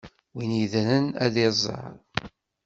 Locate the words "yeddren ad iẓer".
0.59-1.93